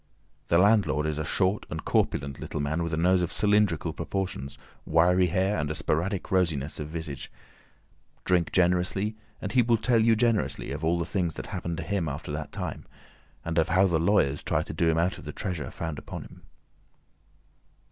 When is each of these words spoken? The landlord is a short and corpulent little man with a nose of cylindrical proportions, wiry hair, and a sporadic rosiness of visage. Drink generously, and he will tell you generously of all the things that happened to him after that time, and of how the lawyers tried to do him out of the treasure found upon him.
The 0.47 0.57
landlord 0.57 1.05
is 1.05 1.19
a 1.19 1.23
short 1.23 1.67
and 1.69 1.85
corpulent 1.85 2.39
little 2.39 2.59
man 2.59 2.81
with 2.81 2.91
a 2.91 2.97
nose 2.97 3.21
of 3.21 3.31
cylindrical 3.31 3.93
proportions, 3.93 4.57
wiry 4.83 5.27
hair, 5.27 5.55
and 5.59 5.69
a 5.69 5.75
sporadic 5.75 6.31
rosiness 6.31 6.79
of 6.79 6.87
visage. 6.87 7.31
Drink 8.25 8.51
generously, 8.51 9.15
and 9.43 9.51
he 9.51 9.61
will 9.61 9.77
tell 9.77 10.01
you 10.03 10.15
generously 10.15 10.71
of 10.71 10.83
all 10.83 10.97
the 10.97 11.05
things 11.05 11.35
that 11.35 11.45
happened 11.53 11.77
to 11.77 11.83
him 11.83 12.09
after 12.09 12.31
that 12.31 12.51
time, 12.51 12.87
and 13.45 13.59
of 13.59 13.69
how 13.69 13.85
the 13.85 13.99
lawyers 13.99 14.41
tried 14.41 14.65
to 14.65 14.73
do 14.73 14.89
him 14.89 14.97
out 14.97 15.19
of 15.19 15.23
the 15.25 15.31
treasure 15.31 15.69
found 15.69 15.99
upon 15.99 16.23
him. 16.23 16.41